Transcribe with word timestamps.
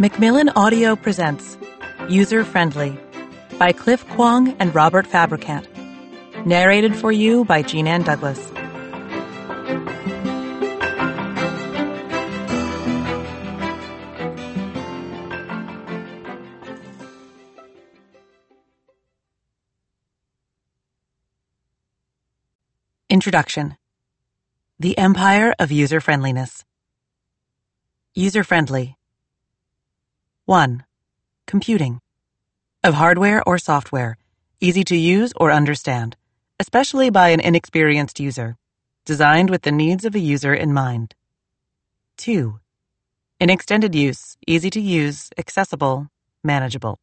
Macmillan 0.00 0.48
Audio 0.50 0.94
presents 0.94 1.58
User 2.08 2.44
Friendly 2.44 2.96
by 3.58 3.72
Cliff 3.72 4.06
Kuang 4.06 4.54
and 4.60 4.72
Robert 4.72 5.08
Fabricant. 5.08 5.66
Narrated 6.46 6.94
for 6.94 7.10
you 7.10 7.44
by 7.44 7.62
Jean 7.62 7.88
Ann 7.88 8.04
Douglas. 8.04 8.38
Introduction 23.10 23.76
The 24.78 24.96
Empire 24.96 25.56
of 25.58 25.72
User 25.72 26.00
Friendliness. 26.00 26.64
User 28.14 28.44
Friendly 28.44 28.97
1. 30.48 30.82
Computing. 31.46 32.00
Of 32.82 32.94
hardware 32.94 33.42
or 33.46 33.58
software, 33.58 34.16
easy 34.62 34.82
to 34.84 34.96
use 34.96 35.30
or 35.36 35.52
understand, 35.52 36.16
especially 36.58 37.10
by 37.10 37.28
an 37.28 37.40
inexperienced 37.40 38.18
user, 38.18 38.56
designed 39.04 39.50
with 39.50 39.60
the 39.60 39.70
needs 39.70 40.06
of 40.06 40.14
a 40.14 40.18
user 40.18 40.54
in 40.54 40.72
mind. 40.72 41.14
2. 42.16 42.58
In 43.38 43.50
extended 43.50 43.94
use, 43.94 44.38
easy 44.46 44.70
to 44.70 44.80
use, 44.80 45.28
accessible, 45.36 46.08
manageable. 46.42 46.98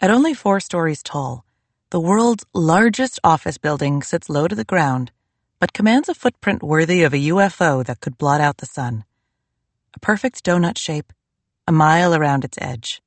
At 0.00 0.10
only 0.10 0.34
four 0.34 0.60
stories 0.60 1.02
tall, 1.02 1.46
the 1.88 1.98
world's 1.98 2.44
largest 2.52 3.18
office 3.24 3.56
building 3.56 4.02
sits 4.02 4.28
low 4.28 4.46
to 4.46 4.54
the 4.54 4.66
ground, 4.66 5.12
but 5.58 5.72
commands 5.72 6.10
a 6.10 6.14
footprint 6.14 6.62
worthy 6.62 7.04
of 7.04 7.14
a 7.14 7.28
UFO 7.32 7.82
that 7.86 8.00
could 8.00 8.18
blot 8.18 8.42
out 8.42 8.58
the 8.58 8.66
sun 8.66 9.06
a 9.94 10.00
perfect 10.00 10.44
donut 10.44 10.78
shape, 10.78 11.12
a 11.66 11.72
mile 11.72 12.14
around 12.14 12.44
its 12.44 12.58
edge. 12.60 13.02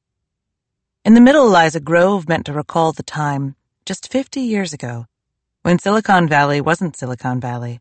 In 1.05 1.13
the 1.13 1.21
middle 1.21 1.47
lies 1.47 1.75
a 1.75 1.79
grove 1.79 2.27
meant 2.27 2.45
to 2.45 2.53
recall 2.53 2.91
the 2.91 3.03
time, 3.03 3.55
just 3.85 4.11
50 4.11 4.39
years 4.39 4.73
ago, 4.73 5.05
when 5.61 5.79
Silicon 5.79 6.27
Valley 6.27 6.61
wasn't 6.61 6.95
Silicon 6.95 7.39
Valley, 7.39 7.79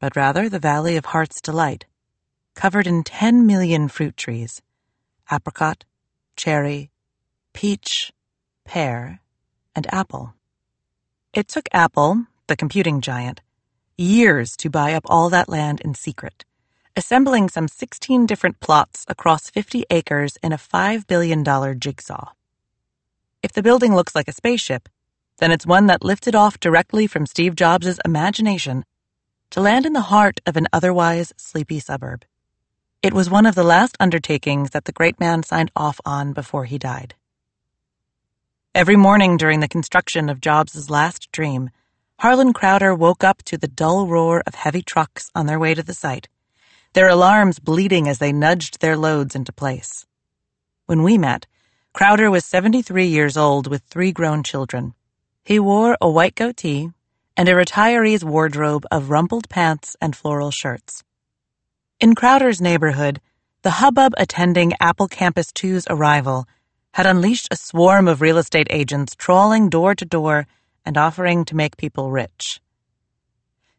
but 0.00 0.16
rather 0.16 0.48
the 0.48 0.58
Valley 0.58 0.96
of 0.96 1.06
Heart's 1.06 1.40
Delight, 1.40 1.86
covered 2.54 2.86
in 2.86 3.02
10 3.02 3.46
million 3.46 3.88
fruit 3.88 4.16
trees 4.16 4.62
apricot, 5.32 5.84
cherry, 6.36 6.90
peach, 7.54 8.12
pear, 8.64 9.20
and 9.74 9.86
apple. 9.92 10.34
It 11.32 11.48
took 11.48 11.68
Apple, 11.72 12.26
the 12.46 12.56
computing 12.56 13.00
giant, 13.00 13.40
years 13.96 14.56
to 14.58 14.70
buy 14.70 14.92
up 14.92 15.04
all 15.06 15.30
that 15.30 15.48
land 15.48 15.80
in 15.80 15.94
secret 15.94 16.44
assembling 16.96 17.48
some 17.48 17.66
16 17.66 18.24
different 18.26 18.60
plots 18.60 19.04
across 19.08 19.50
50 19.50 19.84
acres 19.90 20.38
in 20.42 20.52
a 20.52 20.58
$5 20.58 21.06
billion 21.06 21.44
jigsaw. 21.80 22.30
If 23.42 23.52
the 23.52 23.62
building 23.62 23.94
looks 23.94 24.14
like 24.14 24.28
a 24.28 24.32
spaceship, 24.32 24.88
then 25.38 25.50
it's 25.50 25.66
one 25.66 25.86
that 25.86 26.04
lifted 26.04 26.36
off 26.36 26.60
directly 26.60 27.08
from 27.08 27.26
Steve 27.26 27.56
Jobs' 27.56 27.98
imagination 28.04 28.84
to 29.50 29.60
land 29.60 29.86
in 29.86 29.92
the 29.92 30.02
heart 30.02 30.40
of 30.46 30.56
an 30.56 30.68
otherwise 30.72 31.32
sleepy 31.36 31.80
suburb. 31.80 32.24
It 33.02 33.12
was 33.12 33.28
one 33.28 33.44
of 33.44 33.56
the 33.56 33.64
last 33.64 33.96
undertakings 33.98 34.70
that 34.70 34.84
the 34.84 34.92
great 34.92 35.18
man 35.18 35.42
signed 35.42 35.72
off 35.74 36.00
on 36.06 36.32
before 36.32 36.64
he 36.64 36.78
died. 36.78 37.14
Every 38.72 38.96
morning 38.96 39.36
during 39.36 39.60
the 39.60 39.68
construction 39.68 40.28
of 40.28 40.40
Jobs' 40.40 40.88
last 40.88 41.30
dream, 41.32 41.70
Harlan 42.20 42.52
Crowder 42.52 42.94
woke 42.94 43.24
up 43.24 43.42
to 43.44 43.58
the 43.58 43.68
dull 43.68 44.06
roar 44.06 44.42
of 44.46 44.54
heavy 44.54 44.82
trucks 44.82 45.30
on 45.34 45.46
their 45.46 45.58
way 45.58 45.74
to 45.74 45.82
the 45.82 45.92
site 45.92 46.28
their 46.94 47.08
alarms 47.08 47.58
bleeding 47.58 48.08
as 48.08 48.18
they 48.18 48.32
nudged 48.32 48.80
their 48.80 48.96
loads 48.96 49.34
into 49.34 49.52
place. 49.52 50.06
When 50.86 51.02
we 51.02 51.18
met, 51.18 51.46
Crowder 51.92 52.30
was 52.30 52.44
73 52.44 53.06
years 53.06 53.36
old 53.36 53.66
with 53.66 53.82
three 53.82 54.12
grown 54.12 54.42
children. 54.42 54.94
He 55.44 55.58
wore 55.58 55.96
a 56.00 56.08
white 56.08 56.36
goatee 56.36 56.90
and 57.36 57.48
a 57.48 57.54
retiree's 57.54 58.24
wardrobe 58.24 58.86
of 58.92 59.10
rumpled 59.10 59.48
pants 59.48 59.96
and 60.00 60.14
floral 60.14 60.52
shirts. 60.52 61.02
In 61.98 62.14
Crowder's 62.14 62.60
neighborhood, 62.60 63.20
the 63.62 63.78
hubbub 63.82 64.12
attending 64.16 64.72
Apple 64.78 65.08
Campus 65.08 65.50
2's 65.50 65.86
arrival 65.90 66.46
had 66.92 67.06
unleashed 67.06 67.48
a 67.50 67.56
swarm 67.56 68.06
of 68.06 68.20
real 68.20 68.38
estate 68.38 68.68
agents 68.70 69.16
trawling 69.16 69.68
door 69.68 69.96
to 69.96 70.04
door 70.04 70.46
and 70.84 70.96
offering 70.96 71.44
to 71.46 71.56
make 71.56 71.76
people 71.76 72.12
rich. 72.12 72.60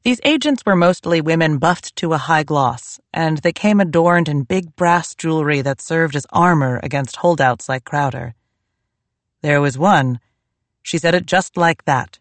These 0.05 0.21
agents 0.23 0.61
were 0.63 0.75
mostly 0.75 1.19
women 1.19 1.57
buffed 1.57 1.95
to 1.95 2.13
a 2.13 2.19
high 2.19 2.43
gloss, 2.43 2.99
and 3.11 3.39
they 3.39 3.51
came 3.51 3.79
adorned 3.79 4.29
in 4.29 4.43
big 4.43 4.75
brass 4.75 5.15
jewelry 5.15 5.63
that 5.63 5.81
served 5.81 6.15
as 6.15 6.27
armor 6.31 6.79
against 6.83 7.15
holdouts 7.15 7.67
like 7.67 7.85
Crowder. 7.85 8.35
There 9.41 9.59
was 9.59 9.79
one. 9.79 10.19
She 10.83 10.99
said 10.99 11.15
it 11.15 11.25
just 11.25 11.57
like 11.57 11.85
that. 11.85 12.19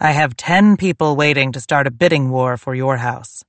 I 0.00 0.12
have 0.12 0.38
ten 0.38 0.78
people 0.78 1.16
waiting 1.16 1.52
to 1.52 1.60
start 1.60 1.86
a 1.86 1.90
bidding 1.90 2.30
war 2.30 2.56
for 2.56 2.74
your 2.74 2.96
house, 2.96 3.44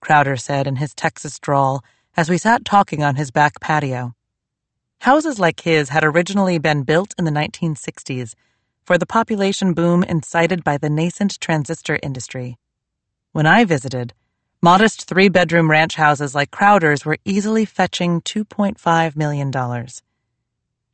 Crowder 0.00 0.36
said 0.36 0.66
in 0.66 0.76
his 0.76 0.94
Texas 0.94 1.38
drawl 1.38 1.82
as 2.18 2.28
we 2.28 2.36
sat 2.36 2.66
talking 2.66 3.02
on 3.02 3.16
his 3.16 3.30
back 3.30 3.60
patio. 3.62 4.14
Houses 5.00 5.38
like 5.38 5.60
his 5.60 5.88
had 5.88 6.04
originally 6.04 6.58
been 6.58 6.82
built 6.82 7.14
in 7.18 7.24
the 7.24 7.30
1960s 7.30 8.34
for 8.84 8.98
the 8.98 9.06
population 9.06 9.72
boom 9.72 10.02
incited 10.02 10.62
by 10.62 10.76
the 10.76 10.90
nascent 10.90 11.40
transistor 11.40 11.98
industry. 12.02 12.58
When 13.36 13.44
I 13.44 13.66
visited, 13.66 14.14
modest 14.62 15.04
three 15.04 15.28
bedroom 15.28 15.70
ranch 15.70 15.96
houses 15.96 16.34
like 16.34 16.50
Crowder's 16.50 17.04
were 17.04 17.18
easily 17.22 17.66
fetching 17.66 18.22
$2.5 18.22 19.14
million. 19.14 19.52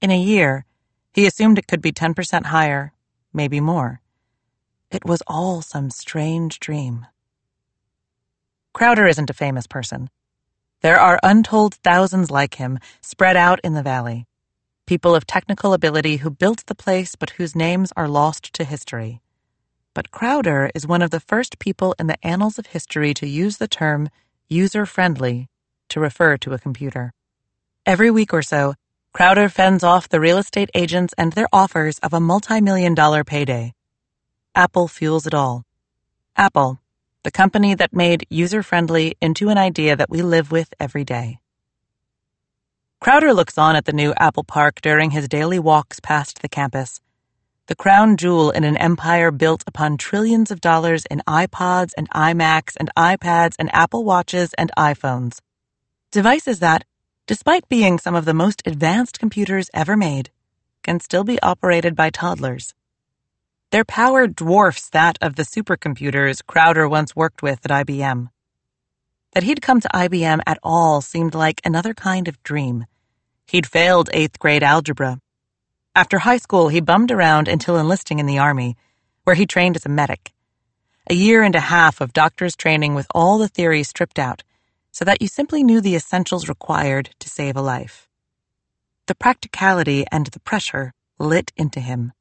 In 0.01 0.11
a 0.11 0.19
year, 0.19 0.65
he 1.13 1.25
assumed 1.25 1.57
it 1.57 1.69
could 1.69 1.81
be 1.81 1.93
10% 1.93 2.47
higher, 2.47 2.95
maybe 3.33 3.61
more. 3.61 4.01
It 4.91 5.05
was 5.05 5.23
all 5.29 5.63
some 5.63 5.89
strange 5.91 6.59
dream. 6.59 7.07
Crowder 8.73 9.07
isn't 9.07 9.31
a 9.31 9.35
famous 9.45 9.69
person. 9.69 10.11
There 10.81 10.99
are 10.99 11.21
untold 11.23 11.77
thousands 11.77 12.29
like 12.29 12.57
him 12.57 12.81
spread 13.01 13.37
out 13.37 13.61
in 13.63 13.75
the 13.75 13.85
valley. 13.85 14.27
People 14.85 15.15
of 15.15 15.29
technical 15.29 15.75
ability 15.75 16.17
who 16.17 16.29
built 16.29 16.67
the 16.67 16.75
place 16.75 17.15
but 17.15 17.31
whose 17.39 17.55
names 17.55 17.93
are 17.97 18.09
lost 18.09 18.53
to 18.55 18.65
history 18.65 19.22
but 19.95 20.11
Crowder 20.11 20.71
is 20.75 20.87
one 20.87 21.03
of 21.03 21.11
the 21.11 21.21
first 21.21 21.59
people 21.59 21.95
in 21.99 22.07
the 22.07 22.27
annals 22.27 22.59
of 22.59 22.67
history 22.67 23.13
to 23.15 23.27
use 23.27 23.59
the 23.59 23.69
term 23.69 24.09
user 24.49 24.87
friendly 24.87 25.49
to 25.89 26.01
refer 26.01 26.37
to 26.39 26.53
a 26.53 26.59
computer. 26.59 27.13
Every 27.85 28.11
week 28.11 28.33
or 28.33 28.43
so, 28.43 28.75
Crowder 29.13 29.49
fends 29.49 29.85
off 29.85 30.09
the 30.09 30.21
real 30.21 30.39
estate 30.39 30.71
agents 30.75 31.15
and 31.19 31.33
their 31.33 31.49
offers 31.53 31.99
of 31.99 32.15
a 32.15 32.21
multi 32.21 32.61
million 32.61 32.95
dollar 32.95 33.25
payday. 33.25 33.75
Apple 34.55 34.89
fuels 34.89 35.27
it 35.27 35.35
all. 35.35 35.65
Apple, 36.37 36.81
the 37.23 37.31
company 37.31 37.75
that 37.75 37.93
made 37.93 38.27
user 38.31 38.63
friendly 38.63 39.17
into 39.21 39.51
an 39.51 39.59
idea 39.59 39.95
that 39.97 40.11
we 40.11 40.23
live 40.23 40.51
with 40.51 40.73
every 40.81 41.05
day. 41.05 41.41
Crowder 43.01 43.35
looks 43.35 43.59
on 43.59 43.77
at 43.77 43.85
the 43.85 43.93
new 43.93 44.15
Apple 44.17 44.45
Park 44.45 44.81
during 44.81 45.11
his 45.11 45.29
daily 45.29 45.59
walks 45.59 46.01
past 46.01 46.41
the 46.41 46.49
campus 46.49 47.01
the 47.69 47.77
crown 47.77 48.17
jewel 48.17 48.51
in 48.51 48.65
an 48.65 48.77
empire 48.77 49.31
built 49.31 49.63
upon 49.69 49.97
trillions 49.97 50.51
of 50.51 50.61
dollars 50.61 51.07
in 51.07 51.23
iPods 51.29 51.93
and 51.97 52.11
iMacs 52.11 52.77
and 52.77 52.91
iPads 52.97 53.55
and 53.57 53.73
Apple 53.73 54.05
Watches 54.05 54.53
and 54.59 54.73
iPhones. 54.77 55.39
Devices 56.11 56.59
that, 56.59 56.85
despite 57.29 57.69
being 57.69 58.01
some 58.01 58.17
of 58.17 58.25
the 58.25 58.35
most 58.35 58.63
advanced 58.67 59.21
computers 59.21 59.71
ever 59.73 59.97
made, 59.97 60.31
can 60.83 60.99
still 60.99 61.23
be 61.23 61.41
operated 61.41 61.95
by 61.95 62.11
toddlers. 62.11 62.75
Their 63.71 63.85
power 63.85 64.27
dwarfs 64.27 64.91
that 64.91 65.17
of 65.23 65.37
the 65.37 65.45
supercomputers 65.45 66.45
Crowder 66.45 66.89
once 66.89 67.15
worked 67.15 67.43
with 67.43 67.65
at 67.65 67.87
IBM. 67.87 68.29
That 69.35 69.45
he'd 69.45 69.63
come 69.63 69.81
to 69.81 69.89
IBM 69.95 70.41
at 70.47 70.59
all 70.65 71.01
seemed 71.01 71.35
like 71.35 71.61
another 71.65 71.95
kind 71.95 72.27
of 72.27 72.43
dream. 72.43 72.87
He'd 73.47 73.69
failed 73.69 74.11
eighth 74.13 74.41
grade 74.41 74.65
algebra 74.65 75.21
after 75.95 76.21
high 76.21 76.39
school, 76.39 76.69
he 76.69 76.81
bummed 76.81 77.11
around 77.11 77.49
until 77.49 77.77
enlisting 77.77 78.19
in 78.19 78.25
the 78.27 78.39
Army, 78.39 78.77
where 79.25 79.37
he 79.37 79.47
trained 79.47 79.77
as 79.77 79.85
a 79.85 79.91
medic. 79.91 80.33
A 81.11 81.15
year 81.15 81.43
and 81.43 81.55
a 81.55 81.61
half 81.61 82.01
of 82.01 82.15
doctor's 82.15 82.57
training 82.57 82.95
with 82.95 83.07
all 83.15 83.37
the 83.37 83.49
theory 83.49 83.83
stripped 83.83 84.19
out, 84.19 84.43
so 84.91 85.05
that 85.05 85.21
you 85.21 85.29
simply 85.29 85.63
knew 85.63 85.81
the 85.81 85.95
essentials 85.95 86.49
required 86.49 87.11
to 87.19 87.29
save 87.29 87.57
a 87.57 87.63
life. 87.63 88.09
The 89.07 89.15
practicality 89.15 90.07
and 90.11 90.27
the 90.29 90.41
pressure 90.41 90.95
lit 91.19 91.53
into 91.57 91.81
him. 91.81 92.13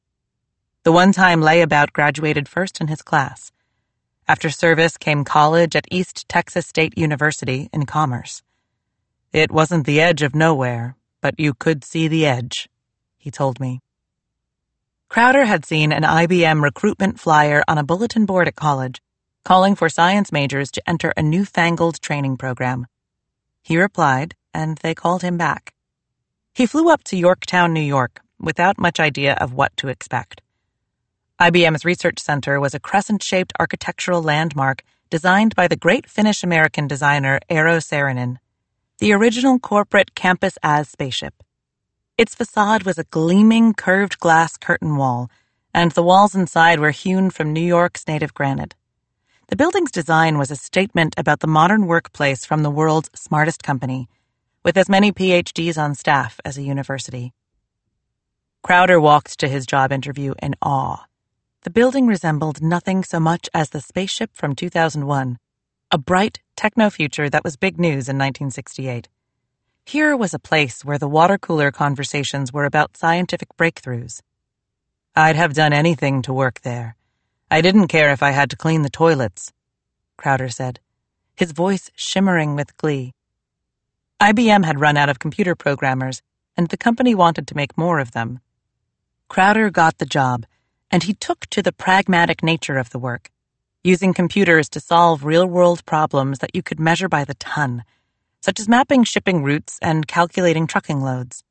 The 0.83 0.91
one 0.91 1.13
time 1.13 1.41
layabout 1.41 1.93
graduated 1.93 2.49
first 2.49 2.81
in 2.81 2.87
his 2.87 3.01
class. 3.01 3.51
After 4.27 4.49
service 4.49 4.97
came 4.97 5.23
college 5.23 5.75
at 5.75 5.87
East 5.91 6.27
Texas 6.27 6.67
State 6.67 6.97
University 6.97 7.69
in 7.71 7.85
Commerce. 7.85 8.43
It 9.31 9.51
wasn't 9.51 9.85
the 9.85 10.01
edge 10.01 10.23
of 10.23 10.35
nowhere, 10.35 10.97
but 11.21 11.39
you 11.39 11.53
could 11.53 11.85
see 11.85 12.09
the 12.09 12.25
edge 12.25 12.67
he 13.21 13.29
told 13.31 13.59
me. 13.59 13.79
Crowder 15.07 15.45
had 15.45 15.65
seen 15.65 15.91
an 15.91 16.03
IBM 16.03 16.63
recruitment 16.63 17.19
flyer 17.19 17.63
on 17.67 17.77
a 17.77 17.83
bulletin 17.83 18.25
board 18.25 18.47
at 18.47 18.55
college, 18.55 19.01
calling 19.45 19.75
for 19.75 19.89
science 19.89 20.31
majors 20.31 20.71
to 20.71 20.89
enter 20.89 21.13
a 21.15 21.21
newfangled 21.21 22.01
training 22.01 22.37
program. 22.37 22.87
He 23.61 23.77
replied, 23.77 24.33
and 24.53 24.77
they 24.79 24.95
called 24.95 25.21
him 25.21 25.37
back. 25.37 25.73
He 26.53 26.65
flew 26.65 26.89
up 26.89 27.03
to 27.05 27.17
Yorktown, 27.17 27.73
New 27.73 27.81
York, 27.81 28.21
without 28.39 28.79
much 28.79 28.99
idea 28.99 29.35
of 29.35 29.53
what 29.53 29.77
to 29.77 29.87
expect. 29.87 30.41
IBM's 31.39 31.85
research 31.85 32.19
center 32.19 32.59
was 32.59 32.73
a 32.73 32.79
crescent 32.79 33.21
shaped 33.21 33.53
architectural 33.59 34.21
landmark 34.21 34.83
designed 35.09 35.55
by 35.55 35.67
the 35.67 35.75
great 35.75 36.09
Finnish 36.09 36.43
American 36.43 36.87
designer 36.87 37.39
Eero 37.49 37.77
Saarinen, 37.79 38.37
the 38.99 39.13
original 39.13 39.59
corporate 39.59 40.15
campus 40.15 40.57
as 40.63 40.89
spaceship. 40.89 41.33
Its 42.21 42.35
facade 42.35 42.83
was 42.83 42.99
a 42.99 43.03
gleaming 43.05 43.73
curved 43.73 44.19
glass 44.19 44.55
curtain 44.55 44.95
wall, 44.95 45.27
and 45.73 45.89
the 45.93 46.03
walls 46.03 46.35
inside 46.35 46.79
were 46.79 46.91
hewn 46.91 47.31
from 47.31 47.51
New 47.51 47.65
York's 47.65 48.07
native 48.07 48.31
granite. 48.35 48.75
The 49.47 49.55
building's 49.55 49.89
design 49.89 50.37
was 50.37 50.51
a 50.51 50.55
statement 50.55 51.15
about 51.17 51.39
the 51.39 51.47
modern 51.47 51.87
workplace 51.87 52.45
from 52.45 52.61
the 52.61 52.69
world's 52.69 53.09
smartest 53.15 53.63
company, 53.63 54.07
with 54.63 54.77
as 54.77 54.87
many 54.87 55.11
PhDs 55.11 55.79
on 55.79 55.95
staff 55.95 56.39
as 56.45 56.59
a 56.59 56.61
university. 56.61 57.33
Crowder 58.61 59.01
walked 59.01 59.39
to 59.39 59.47
his 59.47 59.65
job 59.65 59.91
interview 59.91 60.35
in 60.43 60.53
awe. 60.61 61.07
The 61.63 61.71
building 61.71 62.05
resembled 62.05 62.61
nothing 62.61 63.03
so 63.03 63.19
much 63.19 63.49
as 63.51 63.71
the 63.71 63.81
spaceship 63.81 64.29
from 64.35 64.53
2001, 64.53 65.39
a 65.89 65.97
bright 65.97 66.39
techno 66.55 66.91
future 66.91 67.31
that 67.31 67.43
was 67.43 67.57
big 67.57 67.79
news 67.79 68.07
in 68.07 68.19
1968. 68.19 69.09
Here 69.85 70.15
was 70.15 70.33
a 70.33 70.39
place 70.39 70.85
where 70.85 70.97
the 70.97 71.07
water 71.07 71.37
cooler 71.37 71.71
conversations 71.71 72.53
were 72.53 72.65
about 72.65 72.97
scientific 72.97 73.49
breakthroughs. 73.57 74.21
I'd 75.15 75.35
have 75.35 75.53
done 75.53 75.73
anything 75.73 76.21
to 76.21 76.33
work 76.33 76.61
there. 76.61 76.95
I 77.49 77.61
didn't 77.61 77.87
care 77.87 78.11
if 78.11 78.23
I 78.23 78.31
had 78.31 78.49
to 78.51 78.55
clean 78.55 78.83
the 78.83 78.89
toilets, 78.89 79.51
Crowder 80.17 80.49
said, 80.49 80.79
his 81.35 81.51
voice 81.51 81.89
shimmering 81.95 82.55
with 82.55 82.77
glee. 82.77 83.13
IBM 84.21 84.63
had 84.63 84.79
run 84.79 84.95
out 84.95 85.09
of 85.09 85.19
computer 85.19 85.55
programmers, 85.55 86.21
and 86.55 86.67
the 86.67 86.77
company 86.77 87.15
wanted 87.15 87.47
to 87.47 87.55
make 87.55 87.77
more 87.77 87.99
of 87.99 88.11
them. 88.11 88.39
Crowder 89.27 89.69
got 89.69 89.97
the 89.97 90.05
job, 90.05 90.45
and 90.91 91.03
he 91.03 91.13
took 91.13 91.47
to 91.47 91.61
the 91.61 91.71
pragmatic 91.71 92.43
nature 92.43 92.77
of 92.77 92.91
the 92.91 92.99
work, 92.99 93.31
using 93.83 94.13
computers 94.13 94.69
to 94.69 94.79
solve 94.79 95.25
real 95.25 95.47
world 95.47 95.83
problems 95.85 96.39
that 96.39 96.55
you 96.55 96.61
could 96.61 96.79
measure 96.79 97.09
by 97.09 97.25
the 97.25 97.33
ton, 97.33 97.83
such 98.41 98.59
as 98.59 98.67
mapping 98.67 99.03
shipping 99.03 99.43
routes 99.43 99.77
and 99.81 100.07
calculating 100.07 100.67
trucking 100.67 100.99
loads. 100.99 101.43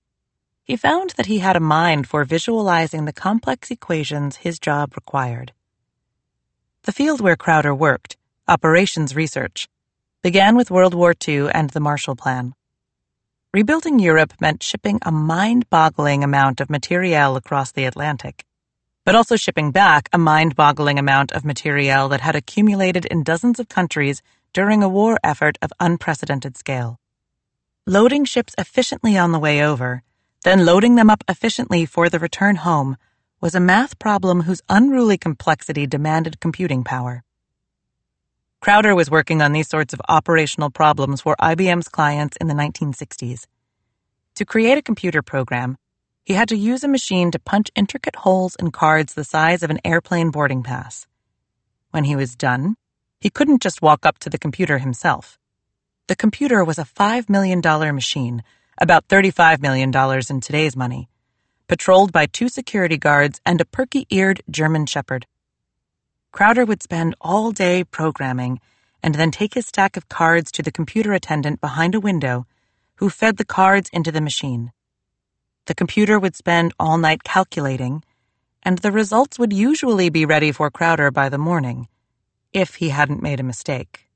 He 0.65 0.77
found 0.77 1.11
that 1.17 1.27
he 1.27 1.39
had 1.39 1.57
a 1.57 1.61
mind 1.61 2.09
for 2.09 2.25
visualizing 2.25 3.05
the 3.05 3.13
complex 3.13 3.71
equations 3.71 4.37
his 4.37 4.59
job 4.59 4.95
required. 4.95 5.53
The 6.83 6.93
field 6.93 7.21
where 7.21 7.37
Crowder 7.37 7.75
worked, 7.75 8.17
operations 8.49 9.15
research, 9.15 9.69
began 10.23 10.57
with 10.57 10.71
World 10.71 10.95
War 10.95 11.15
II 11.27 11.49
and 11.51 11.71
the 11.71 11.81
Marshall 11.81 12.17
Plan. 12.17 12.55
Rebuilding 13.53 13.99
Europe 13.99 14.35
meant 14.41 14.63
shipping 14.63 14.99
a 15.03 15.11
mind 15.11 15.69
boggling 15.71 16.23
amount 16.23 16.61
of 16.61 16.71
materiel 16.71 17.37
across 17.37 17.73
the 17.73 17.85
Atlantic, 17.85 18.45
but 19.05 19.15
also 19.15 19.37
shipping 19.37 19.73
back 19.73 20.09
a 20.13 20.19
mind 20.19 20.55
boggling 20.55 20.99
amount 20.99 21.33
of 21.33 21.45
materiel 21.45 22.09
that 22.09 22.21
had 22.21 22.37
accumulated 22.37 23.07
in 23.07 23.25
dozens 23.25 23.59
of 23.59 23.69
countries 23.69 24.23
during 24.53 24.83
a 24.83 24.89
war 24.89 25.19
effort 25.23 25.59
of 25.63 25.73
unprecedented 25.81 26.57
scale. 26.57 26.99
Loading 27.87 28.25
ships 28.25 28.55
efficiently 28.59 29.17
on 29.17 29.33
the 29.33 29.39
way 29.39 29.63
over, 29.63 30.03
then 30.45 30.65
loading 30.65 30.95
them 30.95 31.11
up 31.11 31.25
efficiently 31.29 31.87
for 31.87 32.09
the 32.09 32.19
return 32.19 32.57
home 32.57 32.97
was 33.41 33.55
a 33.55 33.61
math 33.61 33.99
problem 33.99 34.43
whose 34.43 34.63
unruly 34.69 35.17
complexity 35.17 35.87
demanded 35.87 36.41
computing 36.41 36.85
power. 36.85 37.23
Crowder 38.61 38.95
was 38.95 39.11
working 39.11 39.41
on 39.41 39.53
these 39.53 39.69
sorts 39.69 39.95
of 39.95 40.03
operational 40.09 40.71
problems 40.71 41.23
for 41.23 41.35
IBM's 41.41 41.89
clients 41.89 42.37
in 42.39 42.47
the 42.47 42.55
1960s. 42.55 43.47
To 44.35 44.45
create 44.45 44.77
a 44.77 44.83
computer 44.83 45.23
program, 45.23 45.79
he 46.25 46.35
had 46.35 46.49
to 46.51 46.57
use 46.57 46.85
a 46.85 46.89
machine 46.89 47.31
to 47.31 47.39
punch 47.39 47.71
intricate 47.75 48.17
holes 48.17 48.57
in 48.57 48.71
cards 48.71 49.15
the 49.15 49.25
size 49.25 49.63
of 49.63 49.71
an 49.71 49.81
airplane 49.85 50.31
boarding 50.31 50.63
pass. 50.63 51.07
When 51.91 52.05
he 52.05 52.15
was 52.15 52.37
done, 52.37 52.77
he 53.21 53.31
couldn't 53.31 53.63
just 53.63 53.83
walk 53.83 54.07
up 54.07 54.19
to 54.19 54.31
the 54.31 54.39
computer 54.39 54.79
himself. 54.79 55.39
The 56.09 56.17
computer 56.17 56.65
was 56.65 56.79
a 56.79 56.85
$5 56.85 57.29
million 57.29 57.61
machine, 57.95 58.43
about 58.79 59.09
$35 59.09 59.61
million 59.61 59.93
in 60.31 60.41
today's 60.41 60.77
money 60.77 61.09
patrolled 61.71 62.11
by 62.11 62.27
two 62.27 62.49
security 62.49 62.97
guards 62.97 63.41
and 63.47 63.61
a 63.61 63.65
perky 63.65 64.05
eared 64.11 64.43
German 64.51 64.85
shepherd. 64.87 65.25
Crowder 66.33 66.65
would 66.65 66.83
spend 66.83 67.15
all 67.21 67.53
day 67.53 67.85
programming 67.85 68.59
and 69.05 69.15
then 69.15 69.31
take 69.31 69.55
his 69.55 69.69
stack 69.69 69.97
of 69.97 70.09
cards 70.09 70.51
to 70.51 70.65
the 70.65 70.73
computer 70.73 71.13
attendant 71.13 71.61
behind 71.61 71.95
a 71.95 72.01
window 72.01 72.45
who 72.97 73.09
fed 73.09 73.37
the 73.37 73.45
cards 73.45 73.89
into 73.93 74.11
the 74.11 74.21
machine. 74.21 74.73
The 75.67 75.77
computer 75.77 76.19
would 76.19 76.35
spend 76.35 76.75
all 76.77 76.99
night 76.99 77.23
calculating, 77.23 78.03
and 78.65 78.79
the 78.79 78.91
results 78.91 79.39
would 79.39 79.53
usually 79.53 80.11
be 80.11 80.27
ready 80.27 80.51
for 80.51 80.73
Crowder 80.73 81.13
by 81.13 81.29
the 81.29 81.39
morning, 81.39 81.87
if 82.53 82.77
he 82.77 82.89
hadn't 82.89 83.23
made 83.23 83.41
a 83.41 83.45
mistake. 83.45 84.09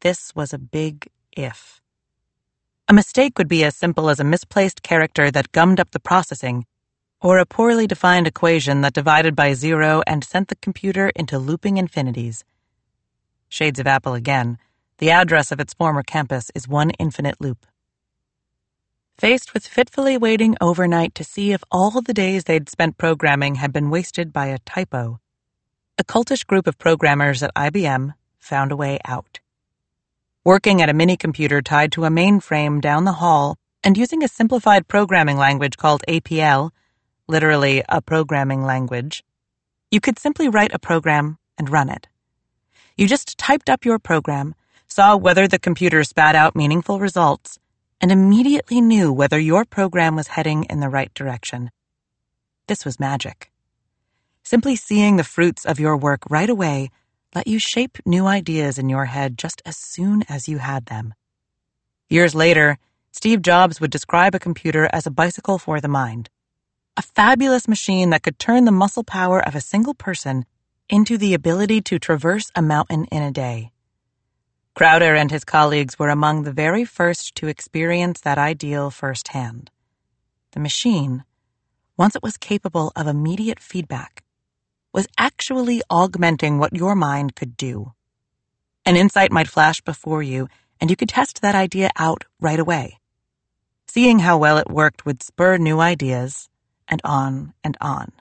This 0.00 0.34
was 0.34 0.52
a 0.52 0.58
big 0.58 1.08
if. 1.32 1.80
A 2.88 2.92
mistake 2.92 3.38
would 3.38 3.48
be 3.48 3.64
as 3.64 3.76
simple 3.76 4.10
as 4.10 4.18
a 4.18 4.24
misplaced 4.24 4.82
character 4.82 5.30
that 5.30 5.52
gummed 5.52 5.78
up 5.78 5.92
the 5.92 6.00
processing, 6.00 6.66
or 7.20 7.38
a 7.38 7.46
poorly 7.46 7.86
defined 7.86 8.26
equation 8.26 8.80
that 8.80 8.94
divided 8.94 9.36
by 9.36 9.52
zero 9.54 10.02
and 10.06 10.24
sent 10.24 10.48
the 10.48 10.56
computer 10.56 11.10
into 11.14 11.38
looping 11.38 11.76
infinities. 11.76 12.44
Shades 13.48 13.78
of 13.78 13.86
Apple 13.86 14.14
again. 14.14 14.58
The 14.98 15.10
address 15.10 15.52
of 15.52 15.60
its 15.60 15.74
former 15.74 16.02
campus 16.02 16.50
is 16.54 16.68
one 16.68 16.90
infinite 16.98 17.40
loop. 17.40 17.66
Faced 19.18 19.54
with 19.54 19.66
fitfully 19.66 20.16
waiting 20.16 20.56
overnight 20.60 21.14
to 21.14 21.24
see 21.24 21.52
if 21.52 21.62
all 21.70 22.00
the 22.00 22.14
days 22.14 22.44
they'd 22.44 22.68
spent 22.68 22.98
programming 22.98 23.56
had 23.56 23.72
been 23.72 23.90
wasted 23.90 24.32
by 24.32 24.46
a 24.46 24.58
typo, 24.58 25.19
a 26.00 26.04
cultish 26.04 26.44
group 26.46 26.66
of 26.66 26.78
programmers 26.78 27.42
at 27.42 27.54
IBM 27.54 28.14
found 28.40 28.72
a 28.72 28.76
way 28.76 28.98
out 29.04 29.40
working 30.44 30.80
at 30.80 30.88
a 30.88 30.94
mini 30.94 31.16
computer 31.16 31.60
tied 31.60 31.92
to 31.92 32.04
a 32.04 32.10
mainframe 32.10 32.80
down 32.80 33.04
the 33.04 33.20
hall, 33.22 33.56
and 33.84 33.96
using 33.96 34.22
a 34.22 34.28
simplified 34.28 34.88
programming 34.88 35.36
language 35.36 35.76
called 35.76 36.02
APL, 36.08 36.70
literally 37.28 37.82
a 37.88 38.00
programming 38.00 38.64
language, 38.64 39.22
you 39.90 40.00
could 40.00 40.18
simply 40.18 40.48
write 40.48 40.72
a 40.74 40.78
program 40.78 41.38
and 41.58 41.70
run 41.70 41.88
it. 41.88 42.08
You 42.96 43.06
just 43.06 43.38
typed 43.38 43.68
up 43.68 43.84
your 43.84 43.98
program, 43.98 44.54
saw 44.86 45.16
whether 45.16 45.46
the 45.46 45.58
computer 45.58 46.02
spat 46.04 46.34
out 46.34 46.56
meaningful 46.56 47.00
results, 47.00 47.58
and 48.00 48.10
immediately 48.10 48.80
knew 48.80 49.12
whether 49.12 49.38
your 49.38 49.64
program 49.64 50.16
was 50.16 50.28
heading 50.28 50.64
in 50.64 50.80
the 50.80 50.88
right 50.88 51.12
direction. 51.12 51.70
This 52.66 52.84
was 52.84 52.98
magic. 52.98 53.49
Simply 54.42 54.76
seeing 54.76 55.16
the 55.16 55.24
fruits 55.24 55.64
of 55.64 55.78
your 55.78 55.96
work 55.96 56.22
right 56.28 56.50
away 56.50 56.90
let 57.34 57.46
you 57.46 57.58
shape 57.58 57.98
new 58.04 58.26
ideas 58.26 58.78
in 58.78 58.88
your 58.88 59.04
head 59.04 59.38
just 59.38 59.62
as 59.64 59.76
soon 59.76 60.24
as 60.28 60.48
you 60.48 60.58
had 60.58 60.86
them. 60.86 61.14
Years 62.08 62.34
later, 62.34 62.78
Steve 63.12 63.42
Jobs 63.42 63.80
would 63.80 63.90
describe 63.90 64.34
a 64.34 64.40
computer 64.40 64.88
as 64.92 65.06
a 65.06 65.10
bicycle 65.10 65.58
for 65.58 65.80
the 65.80 65.88
mind, 65.88 66.28
a 66.96 67.02
fabulous 67.02 67.68
machine 67.68 68.10
that 68.10 68.22
could 68.22 68.38
turn 68.38 68.64
the 68.64 68.72
muscle 68.72 69.04
power 69.04 69.40
of 69.46 69.54
a 69.54 69.60
single 69.60 69.94
person 69.94 70.44
into 70.88 71.16
the 71.16 71.34
ability 71.34 71.80
to 71.82 71.98
traverse 71.98 72.50
a 72.54 72.62
mountain 72.62 73.04
in 73.12 73.22
a 73.22 73.30
day. 73.30 73.70
Crowder 74.74 75.14
and 75.14 75.30
his 75.30 75.44
colleagues 75.44 75.98
were 75.98 76.08
among 76.08 76.42
the 76.42 76.52
very 76.52 76.84
first 76.84 77.34
to 77.36 77.46
experience 77.46 78.20
that 78.20 78.38
ideal 78.38 78.90
firsthand. 78.90 79.70
The 80.52 80.60
machine, 80.60 81.24
once 81.96 82.16
it 82.16 82.22
was 82.22 82.36
capable 82.36 82.90
of 82.96 83.06
immediate 83.06 83.60
feedback, 83.60 84.24
was 84.92 85.06
actually 85.18 85.82
augmenting 85.88 86.58
what 86.58 86.74
your 86.74 86.94
mind 86.94 87.36
could 87.36 87.56
do. 87.56 87.92
An 88.84 88.96
insight 88.96 89.30
might 89.30 89.48
flash 89.48 89.80
before 89.80 90.22
you, 90.22 90.48
and 90.80 90.90
you 90.90 90.96
could 90.96 91.08
test 91.08 91.42
that 91.42 91.54
idea 91.54 91.90
out 91.96 92.24
right 92.40 92.58
away. 92.58 92.98
Seeing 93.86 94.20
how 94.20 94.38
well 94.38 94.58
it 94.58 94.70
worked 94.70 95.04
would 95.04 95.22
spur 95.22 95.58
new 95.58 95.80
ideas, 95.80 96.48
and 96.88 97.00
on 97.04 97.54
and 97.62 97.76
on. 97.80 98.12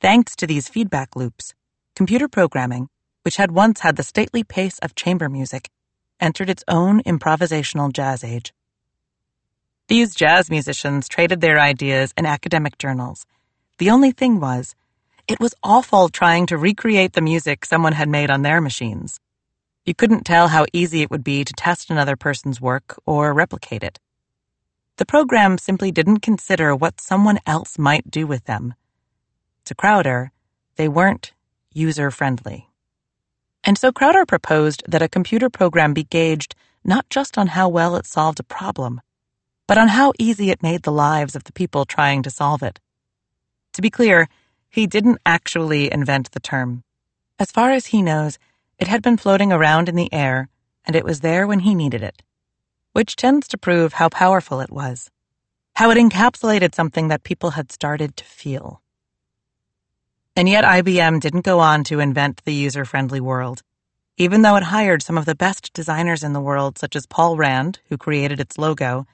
Thanks 0.00 0.34
to 0.36 0.46
these 0.46 0.68
feedback 0.68 1.14
loops, 1.14 1.54
computer 1.94 2.28
programming, 2.28 2.88
which 3.22 3.36
had 3.36 3.52
once 3.52 3.80
had 3.80 3.96
the 3.96 4.02
stately 4.02 4.42
pace 4.42 4.78
of 4.80 4.94
chamber 4.94 5.28
music, 5.28 5.70
entered 6.20 6.50
its 6.50 6.64
own 6.68 7.02
improvisational 7.04 7.92
jazz 7.92 8.24
age. 8.24 8.52
These 9.88 10.14
jazz 10.14 10.50
musicians 10.50 11.08
traded 11.08 11.40
their 11.40 11.58
ideas 11.58 12.12
in 12.16 12.26
academic 12.26 12.78
journals. 12.78 13.26
The 13.78 13.90
only 13.90 14.10
thing 14.10 14.40
was, 14.40 14.74
it 15.28 15.40
was 15.40 15.54
awful 15.62 16.08
trying 16.08 16.46
to 16.46 16.58
recreate 16.58 17.12
the 17.12 17.20
music 17.20 17.64
someone 17.64 17.92
had 17.92 18.08
made 18.08 18.30
on 18.30 18.42
their 18.42 18.60
machines. 18.60 19.20
You 19.84 19.94
couldn't 19.94 20.24
tell 20.24 20.48
how 20.48 20.66
easy 20.72 21.02
it 21.02 21.10
would 21.10 21.24
be 21.24 21.44
to 21.44 21.52
test 21.52 21.90
another 21.90 22.16
person's 22.16 22.60
work 22.60 23.00
or 23.06 23.32
replicate 23.32 23.82
it. 23.82 23.98
The 24.96 25.06
program 25.06 25.58
simply 25.58 25.90
didn't 25.90 26.20
consider 26.20 26.74
what 26.76 27.00
someone 27.00 27.38
else 27.46 27.78
might 27.78 28.10
do 28.10 28.26
with 28.26 28.44
them. 28.44 28.74
To 29.64 29.74
Crowder, 29.74 30.32
they 30.76 30.88
weren't 30.88 31.32
user 31.72 32.10
friendly. 32.10 32.68
And 33.64 33.78
so 33.78 33.92
Crowder 33.92 34.26
proposed 34.26 34.82
that 34.88 35.02
a 35.02 35.08
computer 35.08 35.48
program 35.48 35.94
be 35.94 36.04
gauged 36.04 36.54
not 36.84 37.08
just 37.10 37.38
on 37.38 37.48
how 37.48 37.68
well 37.68 37.96
it 37.96 38.06
solved 38.06 38.40
a 38.40 38.44
problem, 38.44 39.00
but 39.68 39.78
on 39.78 39.88
how 39.88 40.12
easy 40.18 40.50
it 40.50 40.62
made 40.62 40.82
the 40.82 40.92
lives 40.92 41.36
of 41.36 41.44
the 41.44 41.52
people 41.52 41.84
trying 41.84 42.22
to 42.22 42.30
solve 42.30 42.62
it. 42.62 42.80
To 43.74 43.82
be 43.82 43.88
clear, 43.88 44.28
he 44.72 44.86
didn't 44.86 45.20
actually 45.26 45.92
invent 45.92 46.32
the 46.32 46.40
term. 46.40 46.82
As 47.38 47.52
far 47.52 47.72
as 47.72 47.86
he 47.86 48.00
knows, 48.00 48.38
it 48.78 48.88
had 48.88 49.02
been 49.02 49.18
floating 49.18 49.52
around 49.52 49.86
in 49.86 49.96
the 49.96 50.10
air, 50.12 50.48
and 50.86 50.96
it 50.96 51.04
was 51.04 51.20
there 51.20 51.46
when 51.46 51.60
he 51.60 51.74
needed 51.74 52.02
it, 52.02 52.22
which 52.94 53.14
tends 53.14 53.46
to 53.48 53.58
prove 53.58 53.92
how 53.92 54.08
powerful 54.08 54.60
it 54.60 54.72
was, 54.72 55.10
how 55.74 55.90
it 55.90 55.98
encapsulated 55.98 56.74
something 56.74 57.08
that 57.08 57.22
people 57.22 57.50
had 57.50 57.70
started 57.70 58.16
to 58.16 58.24
feel. 58.24 58.80
And 60.34 60.48
yet 60.48 60.64
IBM 60.64 61.20
didn't 61.20 61.44
go 61.44 61.60
on 61.60 61.84
to 61.84 62.00
invent 62.00 62.42
the 62.46 62.54
user 62.54 62.86
friendly 62.86 63.20
world, 63.20 63.62
even 64.16 64.40
though 64.40 64.56
it 64.56 64.62
hired 64.64 65.02
some 65.02 65.18
of 65.18 65.26
the 65.26 65.34
best 65.34 65.70
designers 65.74 66.22
in 66.22 66.32
the 66.32 66.40
world, 66.40 66.78
such 66.78 66.96
as 66.96 67.04
Paul 67.04 67.36
Rand, 67.36 67.80
who 67.90 67.98
created 67.98 68.40
its 68.40 68.56
logo, 68.56 69.06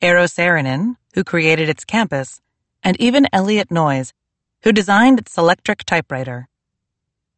Eero 0.00 0.24
Saarinen, 0.24 0.96
who 1.12 1.22
created 1.22 1.68
its 1.68 1.84
campus, 1.84 2.40
and 2.82 2.98
even 2.98 3.28
Eliot 3.30 3.70
Noyes, 3.70 4.14
who 4.62 4.72
designed 4.72 5.18
its 5.18 5.36
electric 5.36 5.84
typewriter. 5.84 6.48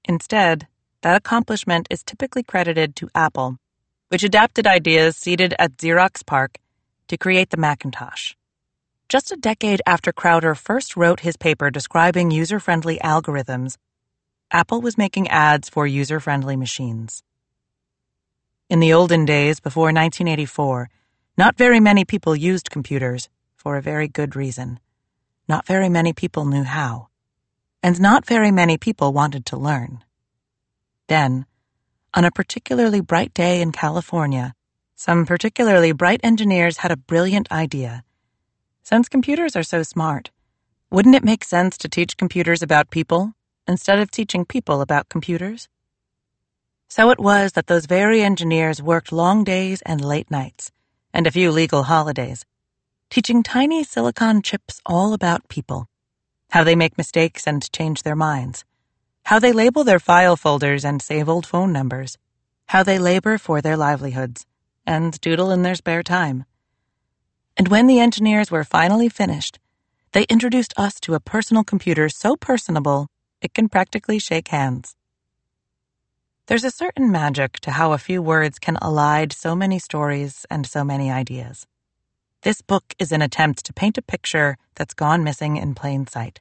Instead, 0.04 0.66
that 1.02 1.16
accomplishment 1.16 1.86
is 1.90 2.02
typically 2.02 2.42
credited 2.42 2.94
to 2.96 3.08
Apple, 3.14 3.58
which 4.08 4.22
adapted 4.22 4.66
ideas 4.66 5.16
seeded 5.16 5.54
at 5.58 5.76
Xerox 5.76 6.24
PARC 6.24 6.58
to 7.08 7.16
create 7.16 7.50
the 7.50 7.56
Macintosh. 7.56 8.34
Just 9.08 9.32
a 9.32 9.36
decade 9.36 9.82
after 9.86 10.12
Crowder 10.12 10.54
first 10.54 10.96
wrote 10.96 11.20
his 11.20 11.36
paper 11.36 11.70
describing 11.70 12.30
user 12.30 12.58
friendly 12.58 12.98
algorithms, 12.98 13.76
Apple 14.50 14.80
was 14.80 14.98
making 14.98 15.28
ads 15.28 15.68
for 15.68 15.86
user 15.86 16.20
friendly 16.20 16.56
machines. 16.56 17.22
In 18.70 18.80
the 18.80 18.92
olden 18.92 19.24
days, 19.24 19.60
before 19.60 19.86
1984, 19.86 20.88
not 21.36 21.56
very 21.56 21.80
many 21.80 22.04
people 22.04 22.34
used 22.34 22.70
computers 22.70 23.28
for 23.56 23.76
a 23.76 23.82
very 23.82 24.08
good 24.08 24.36
reason. 24.36 24.80
Not 25.48 25.66
very 25.66 25.88
many 25.88 26.12
people 26.12 26.44
knew 26.46 26.62
how. 26.62 27.08
And 27.84 28.00
not 28.00 28.24
very 28.24 28.50
many 28.50 28.78
people 28.78 29.12
wanted 29.12 29.44
to 29.44 29.58
learn. 29.58 30.02
Then, 31.06 31.44
on 32.14 32.24
a 32.24 32.30
particularly 32.30 33.02
bright 33.02 33.34
day 33.34 33.60
in 33.60 33.72
California, 33.72 34.54
some 34.94 35.26
particularly 35.26 35.92
bright 35.92 36.22
engineers 36.24 36.78
had 36.78 36.90
a 36.90 36.96
brilliant 36.96 37.52
idea. 37.52 38.02
Since 38.82 39.10
computers 39.10 39.54
are 39.54 39.62
so 39.62 39.82
smart, 39.82 40.30
wouldn't 40.90 41.14
it 41.14 41.24
make 41.24 41.44
sense 41.44 41.76
to 41.76 41.90
teach 41.90 42.16
computers 42.16 42.62
about 42.62 42.88
people 42.88 43.34
instead 43.68 43.98
of 43.98 44.10
teaching 44.10 44.46
people 44.46 44.80
about 44.80 45.10
computers? 45.10 45.68
So 46.88 47.10
it 47.10 47.20
was 47.20 47.52
that 47.52 47.66
those 47.66 47.84
very 47.84 48.22
engineers 48.22 48.80
worked 48.80 49.12
long 49.12 49.44
days 49.44 49.82
and 49.82 50.02
late 50.02 50.30
nights, 50.30 50.72
and 51.12 51.26
a 51.26 51.30
few 51.30 51.50
legal 51.50 51.82
holidays, 51.82 52.46
teaching 53.10 53.42
tiny 53.42 53.84
silicon 53.84 54.40
chips 54.40 54.80
all 54.86 55.12
about 55.12 55.48
people 55.48 55.86
how 56.54 56.62
they 56.62 56.76
make 56.76 56.96
mistakes 56.96 57.48
and 57.48 57.72
change 57.72 58.04
their 58.04 58.14
minds, 58.14 58.64
how 59.24 59.40
they 59.40 59.50
label 59.50 59.82
their 59.82 59.98
file 59.98 60.36
folders 60.36 60.84
and 60.84 61.02
save 61.02 61.28
old 61.28 61.44
phone 61.44 61.72
numbers, 61.72 62.16
how 62.68 62.80
they 62.80 62.96
labor 62.96 63.36
for 63.38 63.60
their 63.60 63.76
livelihoods, 63.76 64.46
and 64.86 65.20
doodle 65.20 65.50
in 65.50 65.62
their 65.62 65.74
spare 65.74 66.04
time. 66.04 66.44
And 67.56 67.66
when 67.66 67.88
the 67.88 67.98
engineers 67.98 68.52
were 68.52 68.62
finally 68.62 69.08
finished, 69.08 69.58
they 70.12 70.26
introduced 70.28 70.72
us 70.76 71.00
to 71.00 71.14
a 71.14 71.18
personal 71.34 71.64
computer 71.64 72.08
so 72.08 72.36
personable 72.36 73.08
it 73.42 73.52
can 73.52 73.68
practically 73.68 74.20
shake 74.20 74.46
hands. 74.46 74.94
There's 76.46 76.62
a 76.62 76.70
certain 76.70 77.10
magic 77.10 77.54
to 77.62 77.72
how 77.72 77.90
a 77.90 77.98
few 77.98 78.22
words 78.22 78.60
can 78.60 78.76
elide 78.76 79.32
so 79.32 79.56
many 79.56 79.80
stories 79.80 80.46
and 80.48 80.68
so 80.68 80.84
many 80.84 81.10
ideas. 81.10 81.66
This 82.42 82.62
book 82.62 82.94
is 83.00 83.10
an 83.10 83.22
attempt 83.22 83.64
to 83.64 83.72
paint 83.72 83.98
a 83.98 84.02
picture 84.02 84.56
that's 84.76 84.94
gone 84.94 85.24
missing 85.24 85.56
in 85.56 85.74
plain 85.74 86.06
sight. 86.06 86.40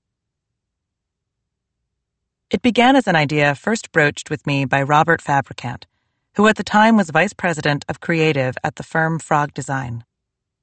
It 2.53 2.62
began 2.62 2.95
as 2.95 3.07
an 3.07 3.15
idea 3.15 3.55
first 3.55 3.91
broached 3.91 4.29
with 4.29 4.45
me 4.45 4.65
by 4.65 4.83
Robert 4.83 5.24
Fabricant, 5.24 5.88
who 6.36 6.48
at 6.48 6.55
the 6.55 6.63
time 6.63 6.95
was 6.95 7.10
vice 7.10 7.33
president 7.33 7.83
of 7.89 8.00
creative 8.00 8.55
at 8.63 8.75
the 8.75 8.83
firm 8.83 9.17
Frog 9.17 9.55
Design. 9.55 10.03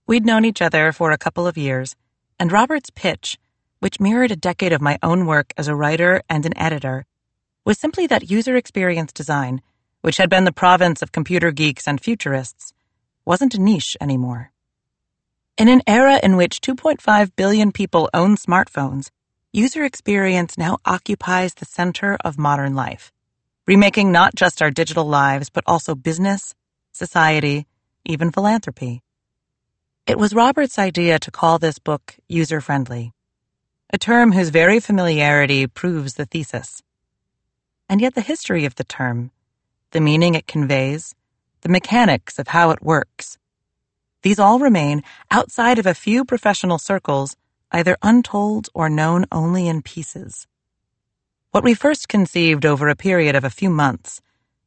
We'd 0.06 0.24
known 0.24 0.44
each 0.44 0.62
other 0.62 0.92
for 0.92 1.10
a 1.10 1.18
couple 1.18 1.48
of 1.48 1.58
years, 1.58 1.96
and 2.38 2.52
Robert's 2.52 2.90
pitch, 2.90 3.38
which 3.80 3.98
mirrored 3.98 4.30
a 4.30 4.36
decade 4.36 4.72
of 4.72 4.80
my 4.80 5.00
own 5.02 5.26
work 5.26 5.52
as 5.56 5.66
a 5.66 5.74
writer 5.74 6.22
and 6.28 6.46
an 6.46 6.56
editor, 6.56 7.06
was 7.64 7.80
simply 7.80 8.06
that 8.06 8.30
user 8.30 8.54
experience 8.54 9.12
design, 9.12 9.60
which 10.00 10.18
had 10.18 10.30
been 10.30 10.44
the 10.44 10.52
province 10.52 11.02
of 11.02 11.10
computer 11.10 11.50
geeks 11.50 11.88
and 11.88 12.00
futurists, 12.00 12.72
wasn't 13.24 13.56
a 13.56 13.60
niche 13.60 13.96
anymore. 14.00 14.52
In 15.58 15.66
an 15.66 15.82
era 15.88 16.20
in 16.22 16.36
which 16.36 16.60
2.5 16.60 17.34
billion 17.34 17.72
people 17.72 18.08
own 18.14 18.36
smartphones, 18.36 19.10
user 19.52 19.84
experience 19.84 20.56
now 20.56 20.78
occupies 20.84 21.54
the 21.54 21.64
center 21.64 22.16
of 22.24 22.38
modern 22.38 22.74
life, 22.74 23.12
remaking 23.66 24.12
not 24.12 24.34
just 24.34 24.62
our 24.62 24.70
digital 24.70 25.04
lives, 25.04 25.50
but 25.50 25.64
also 25.66 25.94
business, 25.94 26.54
society, 26.92 27.66
even 28.04 28.30
philanthropy. 28.30 29.02
It 30.06 30.18
was 30.18 30.34
Robert's 30.34 30.78
idea 30.78 31.18
to 31.18 31.30
call 31.30 31.58
this 31.58 31.78
book 31.78 32.16
user 32.28 32.60
friendly, 32.60 33.12
a 33.92 33.98
term 33.98 34.32
whose 34.32 34.50
very 34.50 34.78
familiarity 34.78 35.66
proves 35.66 36.14
the 36.14 36.26
thesis. 36.26 36.82
And 37.88 38.00
yet, 38.00 38.14
the 38.14 38.20
history 38.20 38.64
of 38.64 38.76
the 38.76 38.84
term, 38.84 39.32
the 39.90 40.00
meaning 40.00 40.36
it 40.36 40.46
conveys, 40.46 41.14
the 41.62 41.68
mechanics 41.68 42.38
of 42.38 42.48
how 42.48 42.70
it 42.70 42.82
works, 42.82 43.36
these 44.22 44.38
all 44.38 44.58
remain 44.58 45.02
outside 45.30 45.78
of 45.78 45.86
a 45.86 45.94
few 45.94 46.24
professional 46.24 46.78
circles 46.78 47.36
either 47.72 47.96
untold 48.02 48.68
or 48.74 48.88
known 48.88 49.26
only 49.30 49.68
in 49.68 49.82
pieces. 49.82 50.46
What 51.50 51.64
we 51.64 51.74
first 51.74 52.08
conceived 52.08 52.64
over 52.64 52.88
a 52.88 52.96
period 52.96 53.34
of 53.34 53.44
a 53.44 53.50
few 53.50 53.70
months, 53.70 54.20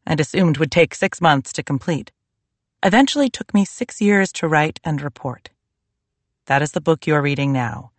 and 0.06 0.20
assumed 0.20 0.58
would 0.58 0.72
take 0.72 0.94
six 0.94 1.22
months 1.22 1.54
to 1.54 1.64
complete, 1.64 2.12
eventually 2.84 3.30
took 3.30 3.54
me 3.54 3.66
six 3.66 4.02
years 4.02 4.32
to 4.34 4.48
write 4.48 4.80
and 4.84 5.02
report. 5.02 5.50
That 6.48 6.62
is 6.62 6.74
the 6.74 6.82
book 6.82 7.08
you're 7.08 7.22
reading 7.22 7.54
now, 7.54 7.92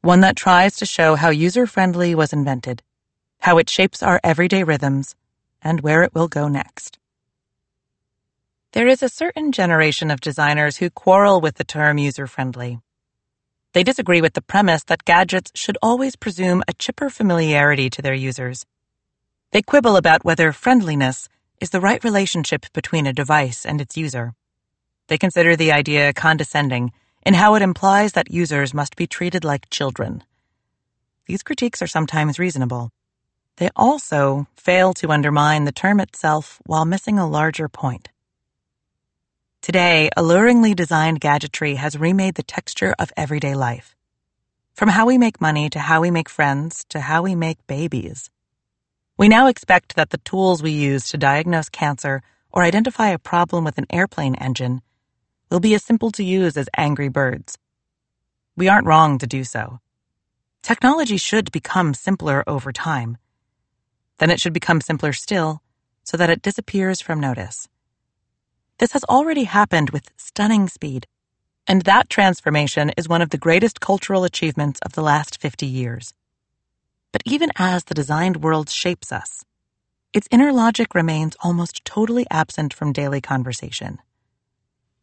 one 0.00 0.20
that 0.20 0.36
tries 0.36 0.76
to 0.76 0.86
show 0.86 1.14
how 1.14 1.28
user 1.28 1.66
friendly 1.66 2.14
was 2.14 2.32
invented, 2.32 2.82
how 3.40 3.58
it 3.58 3.68
shapes 3.68 4.02
our 4.02 4.20
everyday 4.24 4.64
rhythms, 4.64 5.14
and 5.60 5.80
where 5.80 6.02
it 6.02 6.14
will 6.14 6.28
go 6.28 6.48
next. 6.48 6.98
There 8.72 8.88
is 8.88 9.02
a 9.02 9.08
certain 9.10 9.52
generation 9.52 10.10
of 10.10 10.22
designers 10.22 10.78
who 10.78 10.88
quarrel 10.88 11.42
with 11.42 11.56
the 11.56 11.64
term 11.64 11.98
user 11.98 12.26
friendly. 12.26 12.80
They 13.72 13.82
disagree 13.82 14.20
with 14.20 14.34
the 14.34 14.42
premise 14.42 14.84
that 14.84 15.06
gadgets 15.06 15.50
should 15.54 15.78
always 15.80 16.14
presume 16.14 16.62
a 16.68 16.74
chipper 16.74 17.08
familiarity 17.08 17.88
to 17.90 18.02
their 18.02 18.14
users. 18.14 18.66
They 19.52 19.62
quibble 19.62 19.96
about 19.96 20.24
whether 20.24 20.52
friendliness 20.52 21.28
is 21.60 21.70
the 21.70 21.80
right 21.80 22.02
relationship 22.04 22.66
between 22.74 23.06
a 23.06 23.12
device 23.12 23.64
and 23.64 23.80
its 23.80 23.96
user. 23.96 24.34
They 25.08 25.16
consider 25.16 25.56
the 25.56 25.72
idea 25.72 26.12
condescending 26.12 26.92
in 27.24 27.34
how 27.34 27.54
it 27.54 27.62
implies 27.62 28.12
that 28.12 28.30
users 28.30 28.74
must 28.74 28.96
be 28.96 29.06
treated 29.06 29.44
like 29.44 29.70
children. 29.70 30.22
These 31.26 31.42
critiques 31.42 31.80
are 31.80 31.86
sometimes 31.86 32.38
reasonable. 32.38 32.90
They 33.56 33.70
also 33.74 34.48
fail 34.56 34.92
to 34.94 35.10
undermine 35.10 35.64
the 35.64 35.72
term 35.72 36.00
itself 36.00 36.60
while 36.66 36.84
missing 36.84 37.18
a 37.18 37.28
larger 37.28 37.68
point. 37.68 38.08
Today, 39.62 40.10
alluringly 40.16 40.74
designed 40.74 41.20
gadgetry 41.20 41.76
has 41.76 41.96
remade 41.96 42.34
the 42.34 42.42
texture 42.42 42.96
of 42.98 43.12
everyday 43.16 43.54
life. 43.54 43.94
From 44.74 44.88
how 44.88 45.06
we 45.06 45.18
make 45.18 45.40
money 45.40 45.70
to 45.70 45.78
how 45.78 46.00
we 46.00 46.10
make 46.10 46.28
friends 46.28 46.84
to 46.88 46.98
how 46.98 47.22
we 47.22 47.36
make 47.36 47.64
babies. 47.68 48.28
We 49.16 49.28
now 49.28 49.46
expect 49.46 49.94
that 49.94 50.10
the 50.10 50.18
tools 50.18 50.64
we 50.64 50.72
use 50.72 51.06
to 51.10 51.16
diagnose 51.16 51.68
cancer 51.68 52.22
or 52.50 52.64
identify 52.64 53.10
a 53.10 53.20
problem 53.20 53.62
with 53.62 53.78
an 53.78 53.86
airplane 53.88 54.34
engine 54.34 54.82
will 55.48 55.60
be 55.60 55.74
as 55.74 55.84
simple 55.84 56.10
to 56.10 56.24
use 56.24 56.56
as 56.56 56.68
Angry 56.76 57.08
Birds. 57.08 57.56
We 58.56 58.66
aren't 58.66 58.88
wrong 58.88 59.16
to 59.18 59.28
do 59.28 59.44
so. 59.44 59.78
Technology 60.64 61.18
should 61.18 61.52
become 61.52 61.94
simpler 61.94 62.42
over 62.48 62.72
time. 62.72 63.16
Then 64.18 64.28
it 64.28 64.40
should 64.40 64.54
become 64.54 64.80
simpler 64.80 65.12
still 65.12 65.62
so 66.02 66.16
that 66.16 66.30
it 66.30 66.42
disappears 66.42 67.00
from 67.00 67.20
notice. 67.20 67.68
This 68.82 68.94
has 68.94 69.04
already 69.04 69.44
happened 69.44 69.90
with 69.90 70.10
stunning 70.16 70.66
speed, 70.68 71.06
and 71.68 71.82
that 71.82 72.10
transformation 72.10 72.90
is 72.96 73.08
one 73.08 73.22
of 73.22 73.30
the 73.30 73.38
greatest 73.38 73.78
cultural 73.78 74.24
achievements 74.24 74.80
of 74.84 74.94
the 74.94 75.02
last 75.02 75.40
50 75.40 75.66
years. 75.66 76.14
But 77.12 77.22
even 77.24 77.50
as 77.54 77.84
the 77.84 77.94
designed 77.94 78.42
world 78.42 78.68
shapes 78.68 79.12
us, 79.12 79.44
its 80.12 80.26
inner 80.32 80.52
logic 80.52 80.96
remains 80.96 81.36
almost 81.44 81.84
totally 81.84 82.26
absent 82.28 82.74
from 82.74 82.92
daily 82.92 83.20
conversation. 83.20 84.00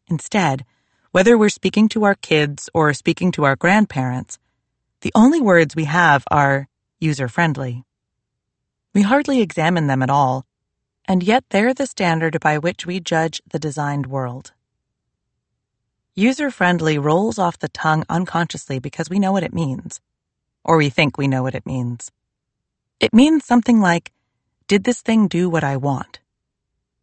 Instead, 0.08 0.66
whether 1.12 1.38
we're 1.38 1.48
speaking 1.48 1.88
to 1.88 2.04
our 2.04 2.16
kids 2.16 2.68
or 2.74 2.92
speaking 2.92 3.32
to 3.32 3.44
our 3.44 3.56
grandparents, 3.56 4.38
the 5.00 5.12
only 5.14 5.40
words 5.40 5.74
we 5.74 5.84
have 5.84 6.22
are 6.30 6.68
user 6.98 7.28
friendly. 7.28 7.84
We 8.92 9.00
hardly 9.00 9.40
examine 9.40 9.86
them 9.86 10.02
at 10.02 10.10
all 10.10 10.44
and 11.10 11.24
yet 11.24 11.42
they're 11.50 11.74
the 11.74 11.88
standard 11.88 12.38
by 12.38 12.56
which 12.56 12.86
we 12.86 13.00
judge 13.00 13.42
the 13.50 13.58
designed 13.58 14.06
world. 14.06 14.52
User 16.14 16.52
friendly 16.52 16.98
rolls 16.98 17.36
off 17.36 17.58
the 17.58 17.68
tongue 17.68 18.04
unconsciously 18.08 18.78
because 18.78 19.10
we 19.10 19.18
know 19.18 19.32
what 19.32 19.42
it 19.42 19.52
means, 19.52 20.00
or 20.62 20.76
we 20.76 20.88
think 20.88 21.18
we 21.18 21.26
know 21.26 21.42
what 21.42 21.56
it 21.56 21.66
means. 21.66 22.12
It 23.00 23.12
means 23.12 23.44
something 23.44 23.80
like, 23.80 24.12
Did 24.68 24.84
this 24.84 25.02
thing 25.02 25.26
do 25.26 25.50
what 25.50 25.64
I 25.64 25.76
want? 25.76 26.20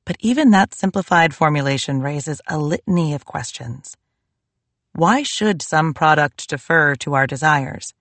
But 0.06 0.16
even 0.22 0.52
that 0.52 0.74
simplified 0.74 1.36
formulation 1.36 2.02
raises 2.02 2.40
a 2.48 2.58
litany 2.58 3.14
of 3.14 3.26
questions. 3.26 3.98
Why 4.94 5.24
should 5.24 5.62
some 5.62 5.94
product 5.94 6.48
defer 6.48 6.96
to 6.96 7.14
our 7.14 7.28
desires? 7.28 7.94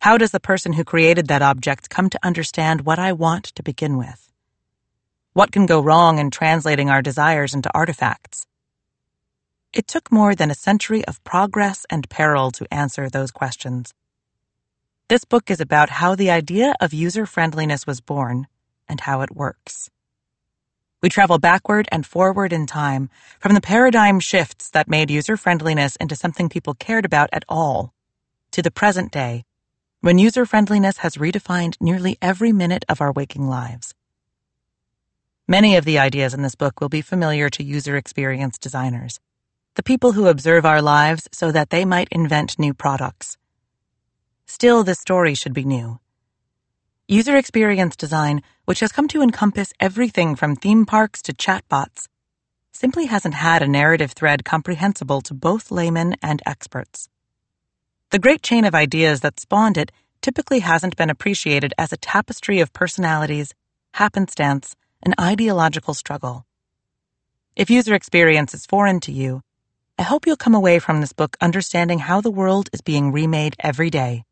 How 0.00 0.18
does 0.18 0.32
the 0.32 0.40
person 0.40 0.74
who 0.74 0.84
created 0.84 1.28
that 1.28 1.40
object 1.40 1.88
come 1.88 2.10
to 2.10 2.20
understand 2.22 2.82
what 2.82 2.98
I 2.98 3.14
want 3.14 3.44
to 3.54 3.62
begin 3.62 3.96
with? 3.96 4.31
What 5.34 5.50
can 5.50 5.64
go 5.64 5.80
wrong 5.80 6.18
in 6.18 6.30
translating 6.30 6.90
our 6.90 7.00
desires 7.00 7.54
into 7.54 7.70
artifacts? 7.74 8.44
It 9.72 9.86
took 9.88 10.12
more 10.12 10.34
than 10.34 10.50
a 10.50 10.54
century 10.54 11.02
of 11.06 11.24
progress 11.24 11.86
and 11.88 12.10
peril 12.10 12.50
to 12.50 12.66
answer 12.70 13.08
those 13.08 13.30
questions. 13.30 13.94
This 15.08 15.24
book 15.24 15.50
is 15.50 15.58
about 15.58 15.88
how 15.88 16.14
the 16.14 16.30
idea 16.30 16.74
of 16.82 16.92
user 16.92 17.24
friendliness 17.24 17.86
was 17.86 18.02
born 18.02 18.46
and 18.86 19.00
how 19.00 19.22
it 19.22 19.34
works. 19.34 19.88
We 21.00 21.08
travel 21.08 21.38
backward 21.38 21.88
and 21.90 22.04
forward 22.04 22.52
in 22.52 22.66
time 22.66 23.08
from 23.40 23.54
the 23.54 23.62
paradigm 23.62 24.20
shifts 24.20 24.68
that 24.70 24.86
made 24.86 25.10
user 25.10 25.38
friendliness 25.38 25.96
into 25.96 26.14
something 26.14 26.50
people 26.50 26.74
cared 26.74 27.06
about 27.06 27.30
at 27.32 27.46
all 27.48 27.94
to 28.50 28.60
the 28.60 28.70
present 28.70 29.10
day 29.10 29.44
when 30.02 30.18
user 30.18 30.44
friendliness 30.44 30.98
has 30.98 31.16
redefined 31.16 31.80
nearly 31.80 32.18
every 32.20 32.52
minute 32.52 32.84
of 32.86 33.00
our 33.00 33.12
waking 33.12 33.48
lives. 33.48 33.94
Many 35.48 35.76
of 35.76 35.84
the 35.84 35.98
ideas 35.98 36.34
in 36.34 36.42
this 36.42 36.54
book 36.54 36.80
will 36.80 36.88
be 36.88 37.02
familiar 37.02 37.50
to 37.50 37.64
user 37.64 37.96
experience 37.96 38.58
designers, 38.58 39.18
the 39.74 39.82
people 39.82 40.12
who 40.12 40.28
observe 40.28 40.64
our 40.64 40.80
lives 40.80 41.28
so 41.32 41.50
that 41.50 41.70
they 41.70 41.84
might 41.84 42.08
invent 42.12 42.60
new 42.60 42.72
products. 42.72 43.36
Still, 44.46 44.84
this 44.84 45.00
story 45.00 45.34
should 45.34 45.52
be 45.52 45.64
new. 45.64 45.98
User 47.08 47.36
experience 47.36 47.96
design, 47.96 48.42
which 48.66 48.80
has 48.80 48.92
come 48.92 49.08
to 49.08 49.20
encompass 49.20 49.72
everything 49.80 50.36
from 50.36 50.54
theme 50.54 50.86
parks 50.86 51.20
to 51.22 51.32
chatbots, 51.32 52.06
simply 52.70 53.06
hasn't 53.06 53.34
had 53.34 53.62
a 53.62 53.68
narrative 53.68 54.12
thread 54.12 54.44
comprehensible 54.44 55.20
to 55.22 55.34
both 55.34 55.72
laymen 55.72 56.14
and 56.22 56.40
experts. 56.46 57.08
The 58.10 58.20
great 58.20 58.42
chain 58.42 58.64
of 58.64 58.74
ideas 58.74 59.20
that 59.22 59.40
spawned 59.40 59.76
it 59.76 59.90
typically 60.20 60.60
hasn't 60.60 60.96
been 60.96 61.10
appreciated 61.10 61.74
as 61.76 61.92
a 61.92 61.96
tapestry 61.96 62.60
of 62.60 62.72
personalities, 62.72 63.54
happenstance, 63.94 64.76
and 65.02 65.14
ideological 65.20 65.94
struggle. 65.94 66.46
If 67.54 67.70
user 67.70 67.94
experience 67.94 68.54
is 68.54 68.66
foreign 68.66 69.00
to 69.00 69.12
you, 69.12 69.42
I 69.98 70.04
hope 70.04 70.26
you'll 70.26 70.36
come 70.36 70.54
away 70.54 70.78
from 70.78 71.00
this 71.00 71.12
book 71.12 71.36
understanding 71.40 72.00
how 72.00 72.20
the 72.20 72.30
world 72.30 72.70
is 72.72 72.80
being 72.80 73.12
remade 73.12 73.56
every 73.60 73.90
day. 73.90 74.24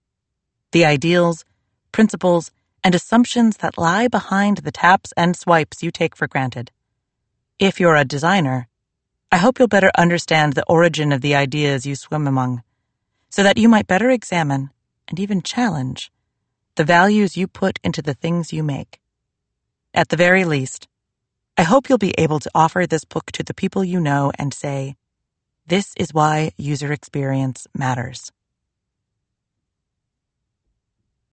The 0.72 0.84
ideals, 0.84 1.44
principles, 1.92 2.50
and 2.82 2.94
assumptions 2.94 3.58
that 3.58 3.76
lie 3.76 4.08
behind 4.08 4.58
the 4.58 4.72
taps 4.72 5.12
and 5.16 5.36
swipes 5.36 5.82
you 5.82 5.90
take 5.90 6.16
for 6.16 6.26
granted. 6.26 6.70
If 7.58 7.78
you're 7.78 7.96
a 7.96 8.04
designer, 8.04 8.68
I 9.30 9.36
hope 9.36 9.58
you'll 9.58 9.68
better 9.68 9.90
understand 9.98 10.54
the 10.54 10.64
origin 10.66 11.12
of 11.12 11.20
the 11.20 11.34
ideas 11.34 11.86
you 11.86 11.94
swim 11.94 12.26
among 12.26 12.62
so 13.28 13.42
that 13.42 13.58
you 13.58 13.68
might 13.68 13.86
better 13.86 14.10
examine 14.10 14.70
and 15.08 15.20
even 15.20 15.42
challenge 15.42 16.10
the 16.76 16.84
values 16.84 17.36
you 17.36 17.46
put 17.46 17.78
into 17.84 18.02
the 18.02 18.14
things 18.14 18.52
you 18.52 18.62
make. 18.62 18.99
At 19.92 20.08
the 20.08 20.16
very 20.16 20.44
least, 20.44 20.86
I 21.58 21.64
hope 21.64 21.88
you'll 21.88 21.98
be 21.98 22.14
able 22.18 22.40
to 22.40 22.50
offer 22.54 22.86
this 22.86 23.04
book 23.04 23.32
to 23.32 23.42
the 23.42 23.54
people 23.54 23.84
you 23.84 24.00
know 24.00 24.32
and 24.38 24.54
say, 24.54 24.96
This 25.66 25.94
is 25.96 26.14
why 26.14 26.52
user 26.58 26.92
experience 26.92 27.66
matters. 27.76 28.32